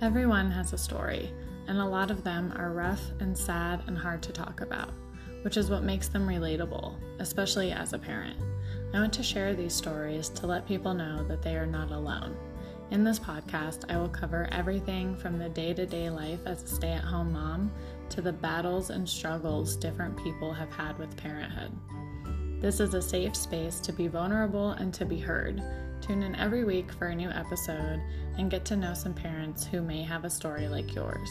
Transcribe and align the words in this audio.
Everyone 0.00 0.48
has 0.52 0.72
a 0.72 0.78
story, 0.78 1.32
and 1.66 1.78
a 1.78 1.84
lot 1.84 2.12
of 2.12 2.22
them 2.22 2.52
are 2.56 2.70
rough 2.70 3.02
and 3.18 3.36
sad 3.36 3.82
and 3.88 3.98
hard 3.98 4.22
to 4.22 4.32
talk 4.32 4.60
about, 4.60 4.90
which 5.42 5.56
is 5.56 5.70
what 5.70 5.82
makes 5.82 6.06
them 6.06 6.24
relatable, 6.24 6.94
especially 7.18 7.72
as 7.72 7.92
a 7.92 7.98
parent. 7.98 8.38
I 8.94 9.00
want 9.00 9.12
to 9.14 9.24
share 9.24 9.54
these 9.54 9.74
stories 9.74 10.28
to 10.28 10.46
let 10.46 10.68
people 10.68 10.94
know 10.94 11.24
that 11.24 11.42
they 11.42 11.56
are 11.56 11.66
not 11.66 11.90
alone. 11.90 12.36
In 12.92 13.02
this 13.02 13.18
podcast, 13.18 13.90
I 13.92 13.98
will 13.98 14.08
cover 14.08 14.48
everything 14.52 15.16
from 15.16 15.36
the 15.36 15.48
day 15.48 15.74
to 15.74 15.84
day 15.84 16.10
life 16.10 16.46
as 16.46 16.62
a 16.62 16.68
stay 16.68 16.92
at 16.92 17.02
home 17.02 17.32
mom 17.32 17.72
to 18.10 18.22
the 18.22 18.32
battles 18.32 18.90
and 18.90 19.06
struggles 19.06 19.74
different 19.74 20.16
people 20.22 20.52
have 20.52 20.70
had 20.70 20.96
with 20.96 21.16
parenthood. 21.16 21.72
This 22.60 22.80
is 22.80 22.94
a 22.94 23.00
safe 23.00 23.36
space 23.36 23.78
to 23.80 23.92
be 23.92 24.08
vulnerable 24.08 24.72
and 24.72 24.92
to 24.94 25.04
be 25.04 25.18
heard. 25.18 25.62
Tune 26.00 26.24
in 26.24 26.34
every 26.34 26.64
week 26.64 26.90
for 26.90 27.06
a 27.06 27.14
new 27.14 27.30
episode 27.30 28.02
and 28.36 28.50
get 28.50 28.64
to 28.64 28.76
know 28.76 28.94
some 28.94 29.14
parents 29.14 29.64
who 29.64 29.80
may 29.80 30.02
have 30.02 30.24
a 30.24 30.30
story 30.30 30.66
like 30.66 30.92
yours. 30.92 31.30